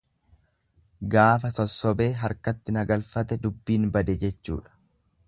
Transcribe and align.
Gaafa 1.15 1.51
sossobee 1.57 2.07
harkatti 2.21 2.75
na 2.79 2.87
galfate 2.93 3.39
dubbiin 3.45 3.87
bade 3.99 4.17
jechuudha. 4.25 4.79